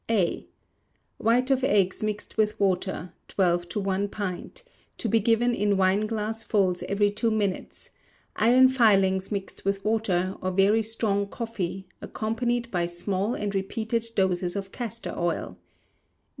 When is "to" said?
3.69-3.79, 4.97-5.07